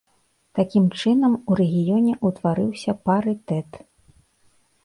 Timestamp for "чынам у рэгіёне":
1.01-2.13